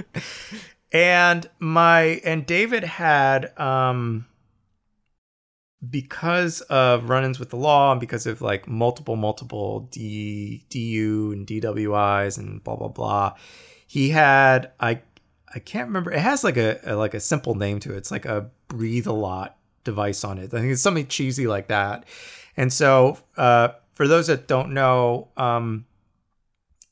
[0.92, 4.26] and my and David had um
[5.88, 11.46] because of run-ins with the law and because of like multiple multiple D DU and
[11.46, 13.34] DWIs and blah blah blah
[13.86, 15.00] he had I
[15.54, 16.12] I can't remember.
[16.12, 17.98] It has like a, a like a simple name to it.
[17.98, 20.54] It's like a breathe a lot device on it.
[20.54, 22.04] I think it's something cheesy like that.
[22.56, 25.86] And so uh for those that don't know um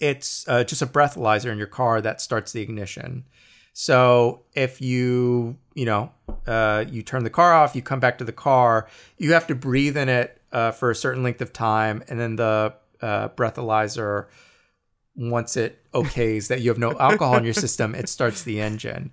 [0.01, 3.25] it's uh, just a breathalyzer in your car that starts the ignition.
[3.73, 6.13] So if you, you know,
[6.47, 9.55] uh, you turn the car off, you come back to the car, you have to
[9.55, 14.27] breathe in it uh, for a certain length of time, and then the uh, breathalyzer
[15.19, 19.11] once it okays that you have no alcohol in your system, it starts the engine.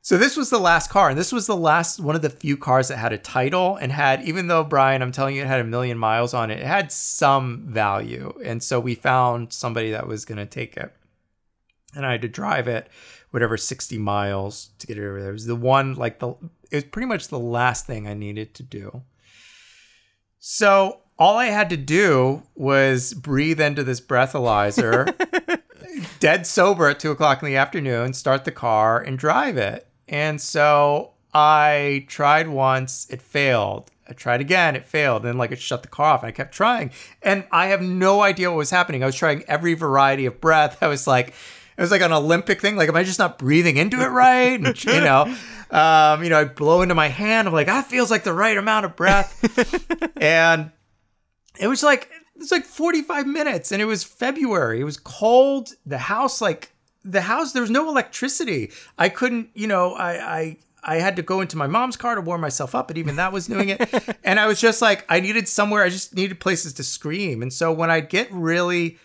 [0.00, 2.56] So this was the last car, and this was the last one of the few
[2.56, 5.60] cars that had a title and had, even though Brian, I'm telling you, it had
[5.60, 8.32] a million miles on it, it had some value.
[8.44, 10.92] And so we found somebody that was going to take it,
[11.94, 12.88] and I had to drive it,
[13.30, 15.30] whatever, 60 miles to get it over there.
[15.30, 16.30] It was the one, like the,
[16.72, 19.02] it was pretty much the last thing I needed to do.
[20.40, 25.14] So all I had to do was breathe into this breathalyzer,
[26.18, 29.86] dead sober at two o'clock in the afternoon, start the car and drive it.
[30.08, 33.92] And so I tried once, it failed.
[34.08, 35.22] I tried again, it failed.
[35.22, 36.24] And then like it shut the car off.
[36.24, 36.90] And I kept trying.
[37.22, 39.04] And I have no idea what was happening.
[39.04, 40.82] I was trying every variety of breath.
[40.82, 42.74] I was like, it was like an Olympic thing.
[42.74, 44.58] Like, am I just not breathing into it right?
[44.58, 45.32] And, you know,
[45.70, 47.46] um, you know, I blow into my hand.
[47.46, 49.38] I'm like, that feels like the right amount of breath.
[50.20, 50.72] and
[51.58, 54.80] it was like, it was like 45 minutes and it was February.
[54.80, 55.74] It was cold.
[55.86, 56.72] The house, like,
[57.04, 61.22] the house there was no electricity i couldn't you know i i I had to
[61.22, 64.18] go into my mom's car to warm myself up, but even that was doing it.
[64.24, 67.40] and I was just like, I needed somewhere, I just needed places to scream.
[67.40, 68.98] And so when I'd get really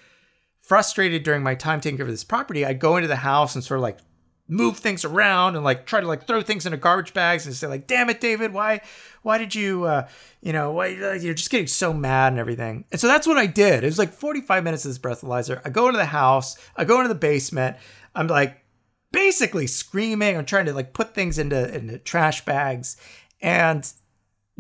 [0.60, 3.64] frustrated during my time taking care of this property, I'd go into the house and
[3.64, 4.00] sort of like
[4.48, 7.68] move things around and like try to like throw things into garbage bags and say
[7.68, 8.82] like, damn it, David, why,
[9.22, 10.08] why did you, uh,
[10.42, 12.86] you know, why you're just getting so mad and everything.
[12.92, 13.84] And so that's what I did.
[13.84, 15.62] It was like 45 minutes of this breathalyzer.
[15.66, 17.78] I go into the house, I go into the basement.
[18.16, 18.64] I'm like
[19.12, 20.38] basically screaming.
[20.38, 22.98] I'm trying to like put things into into trash bags,
[23.42, 23.92] and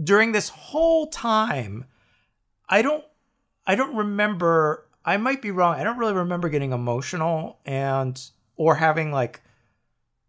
[0.01, 1.85] during this whole time,
[2.69, 3.03] I don't
[3.65, 4.85] I don't remember.
[5.03, 5.75] I might be wrong.
[5.75, 8.19] I don't really remember getting emotional and
[8.55, 9.41] or having like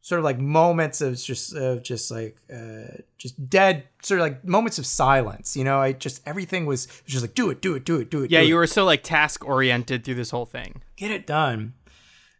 [0.08, 4.44] sort of like moments of just of just like uh, just dead sort of like
[4.44, 7.84] moments of silence you know i just everything was just like do it do it
[7.84, 8.58] do it do it yeah do you it.
[8.58, 11.74] were so like task oriented through this whole thing get it done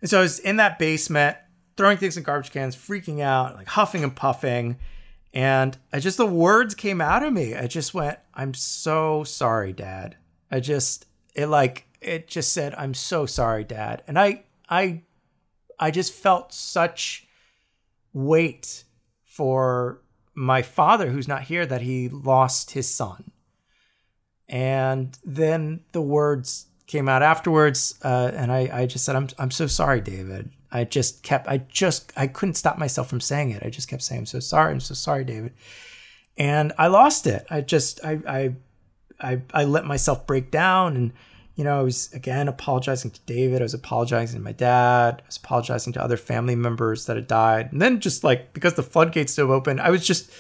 [0.01, 1.37] and so I was in that basement,
[1.77, 4.79] throwing things in garbage cans, freaking out, like huffing and puffing.
[5.35, 7.55] And I just, the words came out of me.
[7.55, 10.17] I just went, I'm so sorry, dad.
[10.51, 14.03] I just, it like, it just said, I'm so sorry, dad.
[14.07, 15.03] And I, I,
[15.79, 17.28] I just felt such
[18.13, 18.85] weight
[19.25, 20.01] for
[20.35, 23.33] my father who's not here that he lost his son.
[24.49, 29.51] And then the words came out afterwards, uh, and I, I just said, "I'm I'm
[29.51, 33.63] so sorry, David." I just kept, I just, I couldn't stop myself from saying it.
[33.65, 35.53] I just kept saying, "I'm so sorry, I'm so sorry, David,"
[36.37, 37.47] and I lost it.
[37.51, 38.55] I just, I, I,
[39.21, 41.13] I, I let myself break down, and
[41.59, 43.61] you know, I was again apologizing to David.
[43.61, 45.23] I was apologizing to my dad.
[45.25, 48.75] I was apologizing to other family members that had died, and then just like because
[48.75, 50.31] the floodgates still open, I was just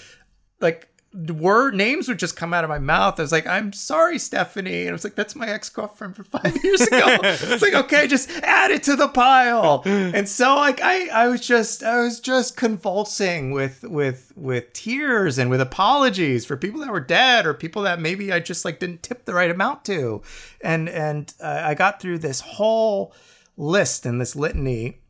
[0.61, 3.18] like word names would just come out of my mouth.
[3.18, 4.83] I was like, I'm sorry, Stephanie.
[4.83, 7.16] And I was like, that's my ex girlfriend from five years ago.
[7.23, 9.83] it's like, okay, just add it to the pile.
[9.87, 15.38] And so like I I was just I was just convulsing with with with tears
[15.38, 18.79] and with apologies for people that were dead or people that maybe I just like
[18.79, 20.23] didn't tip the right amount to.
[20.61, 23.14] And and uh, I got through this whole
[23.57, 25.01] list and this litany.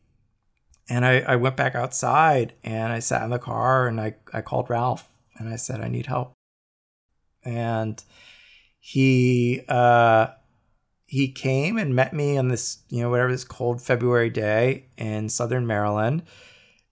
[0.90, 4.40] And I, I went back outside and I sat in the car and I, I
[4.40, 5.06] called Ralph
[5.38, 6.32] and I said, I need help.
[7.44, 8.02] And
[8.80, 10.28] he uh,
[11.06, 15.28] he came and met me on this, you know, whatever this cold February day in
[15.28, 16.22] Southern Maryland,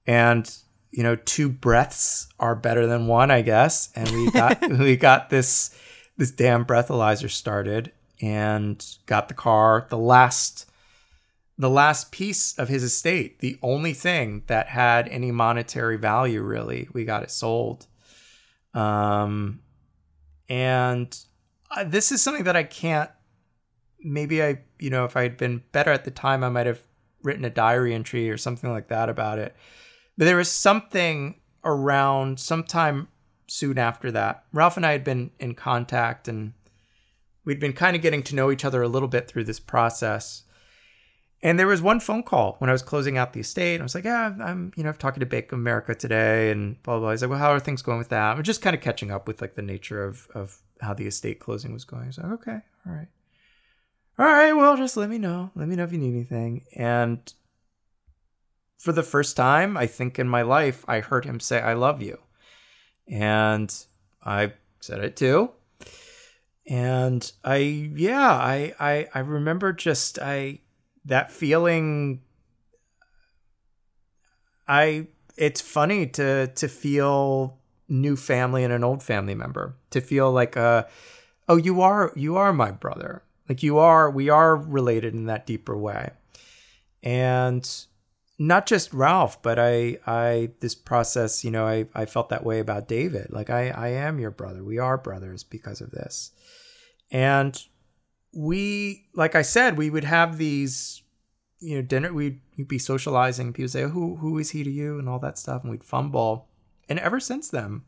[0.07, 0.57] and
[0.91, 3.91] you know, two breaths are better than one, I guess.
[3.95, 5.77] And we got we got this
[6.17, 9.87] this damn breathalyzer started and got the car.
[9.91, 10.71] The last
[11.59, 16.89] the last piece of his estate, the only thing that had any monetary value, really,
[16.93, 17.87] we got it sold.
[18.77, 19.61] Um,
[20.49, 21.19] and
[21.87, 23.11] this is something that I can't.
[24.01, 26.81] Maybe I, you know, if I had been better at the time, I might have
[27.23, 29.57] written a diary entry or something like that about it.
[30.17, 33.09] But there was something around sometime
[33.49, 34.45] soon after that.
[34.53, 36.53] Ralph and I had been in contact and
[37.45, 40.45] we'd been kind of getting to know each other a little bit through this process.
[41.43, 43.81] And there was one phone call when I was closing out the estate.
[43.81, 46.83] I was like, yeah, I'm, you know, I'm talking to Bank of America today and
[46.83, 47.11] blah, blah, blah.
[47.11, 48.37] He's like, well, how are things going with that?
[48.37, 51.39] I'm just kind of catching up with like the nature of, of how the estate
[51.39, 52.13] closing was going.
[52.13, 53.09] So, okay, all right.
[54.19, 55.51] All right, well, just let me know.
[55.55, 56.65] Let me know if you need anything.
[56.75, 57.21] And
[58.79, 62.01] for the first time, I think in my life, I heard him say, I love
[62.01, 62.19] you.
[63.07, 63.73] And
[64.25, 65.51] I said it too.
[66.67, 70.61] And I, yeah, I, I, I remember just, I,
[71.07, 72.21] that feeling
[74.69, 80.31] i it's funny to to feel new family and an old family member to feel
[80.31, 80.85] like uh
[81.49, 85.47] oh you are you are my brother Like you are, we are related in that
[85.47, 86.11] deeper way.
[87.03, 87.69] And
[88.39, 92.59] not just Ralph, but I, I, this process, you know, I, I felt that way
[92.59, 93.29] about David.
[93.31, 94.65] Like I, I am your brother.
[94.65, 96.33] We are brothers because of this.
[97.11, 97.59] And
[98.37, 101.03] we, like I said, we would have these,
[101.59, 103.55] you know, dinner, we'd, we'd be socializing.
[103.55, 104.99] People say, who, who is he to you?
[104.99, 105.63] And all that stuff.
[105.63, 106.47] And we'd fumble.
[106.87, 107.83] And ever since then,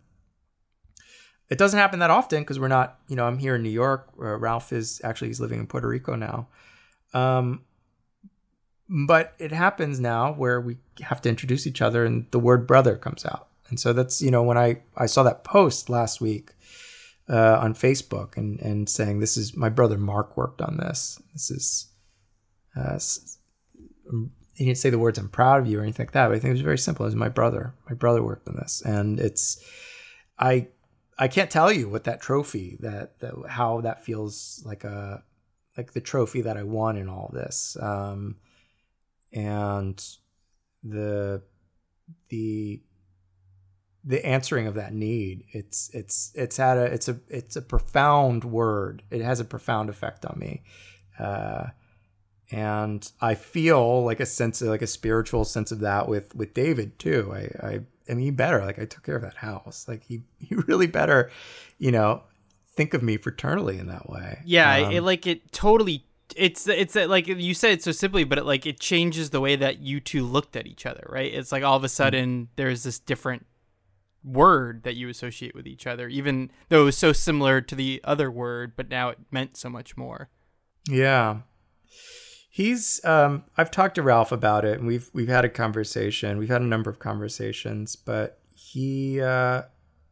[1.50, 4.08] it doesn't happen that often because we're not, you know, I'm here in New York.
[4.18, 6.48] Uh, Ralph is actually, he's living in Puerto Rico now.
[7.12, 7.64] Um,
[8.88, 12.96] but it happens now where we have to introduce each other and the word brother
[12.96, 13.48] comes out.
[13.68, 16.52] And so that's, you know, when I, I saw that post last week
[17.28, 21.20] uh, on Facebook and, and saying, this is my brother Mark worked on this.
[21.32, 21.92] This is,
[22.76, 22.98] uh,
[24.54, 26.28] he didn't say the words, I'm proud of you or anything like that.
[26.28, 27.04] But I think it was very simple.
[27.04, 27.74] It was my brother.
[27.88, 28.82] My brother worked on this.
[28.84, 29.62] And it's,
[30.38, 30.68] I,
[31.18, 35.22] I can't tell you what that trophy that, that how that feels like a,
[35.76, 37.76] like the trophy that I won in all this.
[37.80, 38.36] Um,
[39.32, 40.02] and
[40.82, 41.42] the
[42.28, 42.82] the
[44.04, 48.44] the answering of that need it's it's it's had a it's a it's a profound
[48.44, 50.62] word it has a profound effect on me
[51.18, 51.66] uh,
[52.50, 56.54] and i feel like a sense of like a spiritual sense of that with with
[56.54, 59.86] david too i i I mean, he better like I took care of that house.
[59.86, 61.30] Like he, he really better,
[61.78, 62.22] you know,
[62.66, 64.40] think of me fraternally in that way.
[64.44, 66.04] Yeah, um, it like it totally
[66.36, 69.56] it's it's like you said it so simply, but it like it changes the way
[69.56, 71.32] that you two looked at each other, right?
[71.32, 72.52] It's like all of a sudden mm-hmm.
[72.56, 73.46] there's this different
[74.28, 78.00] word that you associate with each other, even though it was so similar to the
[78.04, 80.28] other word, but now it meant so much more.
[80.88, 81.40] Yeah.
[82.50, 86.38] He's um I've talked to Ralph about it and we've we've had a conversation.
[86.38, 89.62] We've had a number of conversations, but he uh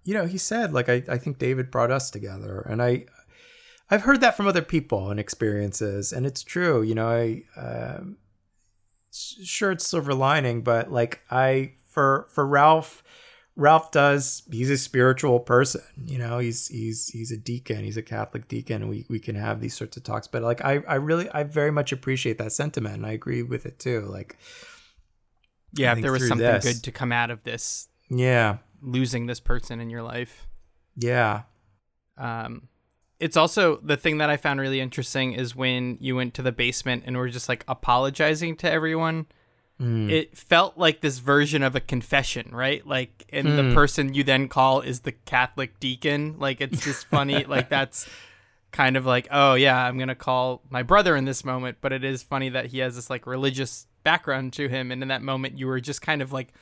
[0.05, 3.07] you know, he said like I, I think David brought us together and I
[3.91, 6.83] I've heard that from other people and experiences, and it's true.
[6.83, 8.01] You know, I uh,
[9.13, 13.05] sure it's silver lining, but like I for for Ralph,
[13.57, 14.43] Ralph does.
[14.51, 15.83] He's a spiritual person.
[16.05, 17.85] You know, he's he's he's a deacon.
[17.85, 20.29] He's a Catholic deacon, we we can have these sorts of talks.
[20.29, 23.65] But like I I really I very much appreciate that sentiment, and I agree with
[23.65, 24.03] it too.
[24.03, 24.37] Like,
[25.73, 29.41] yeah, if there was something this, good to come out of this, yeah, losing this
[29.41, 30.47] person in your life,
[30.95, 31.43] yeah.
[32.19, 32.69] Um,
[33.19, 36.53] it's also the thing that I found really interesting is when you went to the
[36.53, 39.27] basement and were just like apologizing to everyone.
[39.81, 40.11] Mm.
[40.11, 42.87] It felt like this version of a confession, right?
[42.87, 43.57] Like, and mm.
[43.57, 46.37] the person you then call is the Catholic deacon.
[46.39, 47.45] Like, it's just funny.
[47.49, 48.09] like, that's
[48.73, 51.79] kind of like, oh, yeah, I'm going to call my brother in this moment.
[51.81, 54.91] But it is funny that he has this like religious background to him.
[54.91, 56.55] And in that moment, you were just kind of like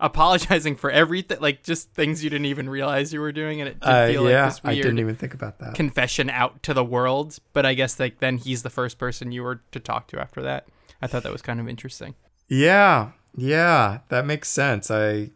[0.00, 3.80] apologizing for everything, like just things you didn't even realize you were doing, and it
[3.80, 4.78] did uh, feel yeah, like this weird.
[4.78, 7.38] I didn't even think about that confession out to the world.
[7.52, 10.42] But I guess like then he's the first person you were to talk to after
[10.42, 10.66] that.
[11.00, 12.14] I thought that was kind of interesting.
[12.50, 14.90] Yeah, yeah, that makes sense.
[14.90, 15.30] I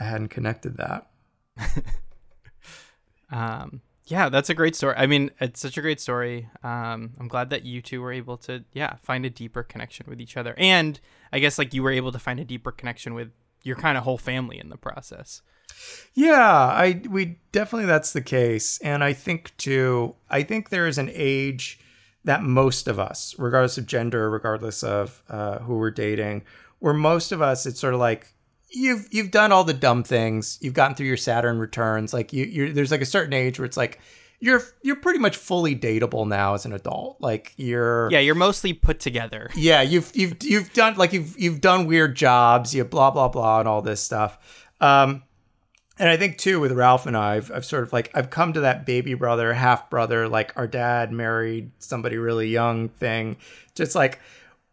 [0.00, 1.08] I hadn't connected that.
[3.30, 4.94] um, yeah, that's a great story.
[4.96, 6.48] I mean, it's such a great story.
[6.64, 10.20] Um, I'm glad that you two were able to, yeah, find a deeper connection with
[10.20, 10.98] each other, and
[11.32, 13.30] I guess like you were able to find a deeper connection with
[13.62, 15.42] your kind of whole family in the process.
[16.14, 20.16] Yeah, I we definitely that's the case, and I think too.
[20.28, 21.78] I think there is an age
[22.28, 26.42] that most of us, regardless of gender, regardless of uh, who we're dating,
[26.78, 28.34] where most of us, it's sort of like
[28.70, 32.12] you've you've done all the dumb things, you've gotten through your Saturn returns.
[32.12, 33.98] Like you, you're there's like a certain age where it's like
[34.40, 37.16] you're you're pretty much fully dateable now as an adult.
[37.18, 39.48] Like you're Yeah, you're mostly put together.
[39.56, 43.60] Yeah, you've you've you've done like you've you've done weird jobs, you blah blah blah
[43.60, 44.38] and all this stuff.
[44.82, 45.22] Um
[45.98, 48.52] and I think too with Ralph and I, I've, I've sort of like I've come
[48.52, 53.36] to that baby brother, half brother, like our dad married somebody really young thing.
[53.74, 54.20] Just like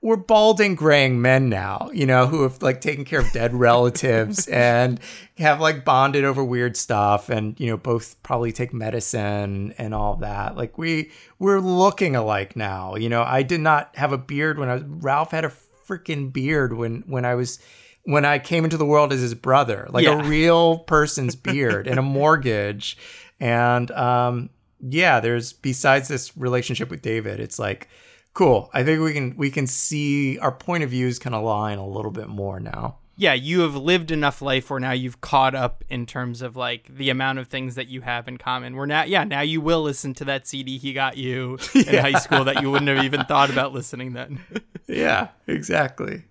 [0.01, 4.47] we're balding graying men now, you know, who have like taken care of dead relatives
[4.47, 4.99] and
[5.39, 10.17] have like bonded over weird stuff and, you know, both probably take medicine and all
[10.17, 10.55] that.
[10.55, 11.09] Like we
[11.39, 12.95] we're looking alike now.
[12.95, 15.51] You know, I did not have a beard when I was Ralph had a
[15.87, 17.57] freaking beard when when I was
[18.05, 20.19] when I came into the world as his brother, like yeah.
[20.19, 22.97] a real person's beard and a mortgage.
[23.39, 24.49] And um
[24.79, 27.89] yeah, there's besides this relationship with David, it's like
[28.33, 28.69] cool.
[28.73, 31.87] I think we can we can see our point of views kind of align a
[31.87, 32.97] little bit more now.
[33.17, 36.93] Yeah, you have lived enough life where now you've caught up in terms of like
[36.93, 38.75] the amount of things that you have in common.
[38.75, 42.19] We're now, yeah, now you will listen to that CD he got you in high
[42.19, 44.41] school that you wouldn't have even thought about listening then.
[44.87, 46.23] yeah, exactly.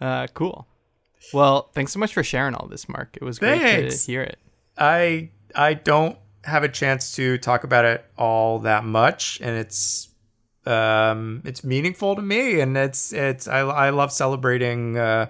[0.00, 0.68] Uh, cool.
[1.32, 3.16] Well, thanks so much for sharing all this, Mark.
[3.16, 4.04] It was great thanks.
[4.04, 4.38] to hear it.
[4.78, 10.08] I I don't have a chance to talk about it all that much, and it's
[10.66, 14.98] um, it's meaningful to me, and it's it's I I love celebrating.
[14.98, 15.26] Uh,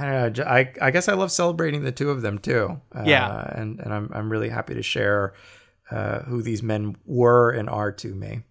[0.00, 0.44] I don't know.
[0.44, 2.80] I, I guess I love celebrating the two of them too.
[2.94, 3.50] Uh, Yeah.
[3.56, 5.34] and and I'm I'm really happy to share
[5.90, 8.42] uh, who these men were and are to me.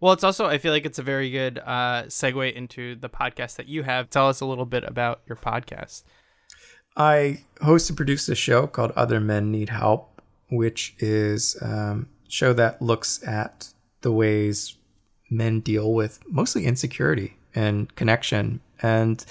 [0.00, 3.56] Well, it's also I feel like it's a very good uh, segue into the podcast
[3.56, 4.08] that you have.
[4.08, 6.04] Tell us a little bit about your podcast.
[6.96, 12.52] I host and produce a show called Other Men Need Help, which is um, show
[12.54, 13.68] that looks at
[14.00, 14.76] the ways
[15.30, 18.60] men deal with mostly insecurity and connection.
[18.82, 19.24] And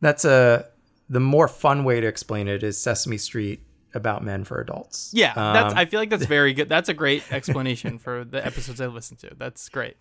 [0.00, 0.66] that's a
[1.08, 3.60] the more fun way to explain it is Sesame Street
[3.94, 5.10] about men for adults.
[5.14, 6.68] Yeah, that's Um, I feel like that's very good.
[6.68, 9.30] That's a great explanation for the episodes I listen to.
[9.36, 9.96] That's great.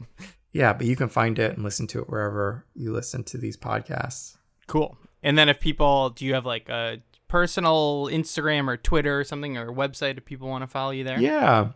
[0.51, 3.57] yeah, but you can find it and listen to it wherever you listen to these
[3.57, 4.37] podcasts.
[4.67, 4.97] Cool.
[5.23, 9.57] And then if people, do you have like a personal Instagram or Twitter or something
[9.57, 11.19] or website if people want to follow you there?
[11.19, 11.69] Yeah,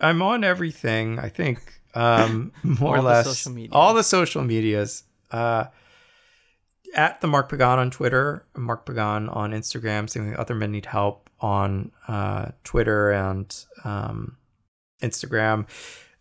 [0.00, 1.18] I'm on everything.
[1.18, 5.04] I think um, more or less all the social medias.
[5.30, 5.64] Uh,
[6.94, 10.08] at the Mark Pagan on Twitter, Mark Pagan on Instagram.
[10.08, 10.34] Same.
[10.38, 14.36] Other men need help on uh, Twitter and um,
[15.02, 15.66] Instagram.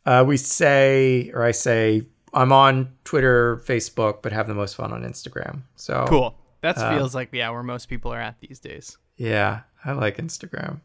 [0.05, 2.03] Uh, we say, or I say,
[2.33, 5.63] I'm on Twitter, Facebook, but have the most fun on Instagram.
[5.75, 6.37] So Cool.
[6.61, 8.97] That Uh, feels like yeah, where most people are at these days.
[9.15, 10.81] Yeah, I like Instagram.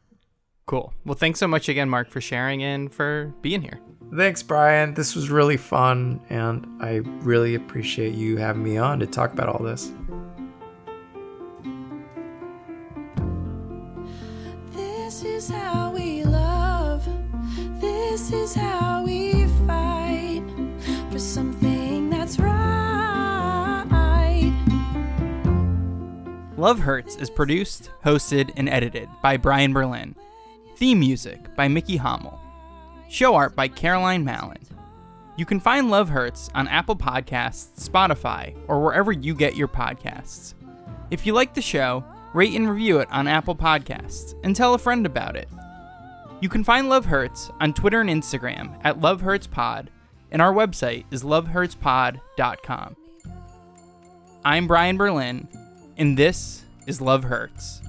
[0.67, 0.95] Cool.
[1.05, 3.81] Well, thanks so much again, Mark, for sharing and for being here.
[4.15, 4.93] Thanks, Brian.
[4.93, 9.49] This was really fun, and I really appreciate you having me on to talk about
[9.49, 9.91] all this.
[14.73, 17.09] This is how we love.
[17.81, 20.43] This is how we fight
[21.11, 22.59] for something that's right.
[26.59, 30.15] Love Hurts is produced, hosted, and edited by Brian Berlin.
[30.77, 32.39] Theme music by Mickey Hommel.
[33.13, 34.57] Show art by Caroline Mallon.
[35.37, 40.55] You can find Love Hurts on Apple Podcasts, Spotify, or wherever you get your podcasts.
[41.11, 42.03] If you like the show,
[42.33, 45.51] rate and review it on Apple Podcasts and tell a friend about it.
[46.41, 49.91] You can find Love Hurts on Twitter and Instagram at Love Hurts Pod,
[50.31, 52.97] and our website is lovehurtspod.com.
[54.43, 55.49] I'm Brian Berlin,
[55.99, 57.83] and this is Love Hurts.